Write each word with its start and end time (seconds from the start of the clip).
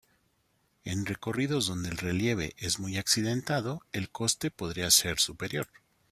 En 0.83 1.05
recorridos 1.05 1.67
donde 1.67 1.89
el 1.89 1.97
relieve 1.99 2.55
es 2.57 2.79
muy 2.79 2.97
accidentado 2.97 3.83
el 3.91 4.09
coste 4.09 4.49
podría 4.49 4.89
ser 4.89 5.19
superior. 5.19 5.67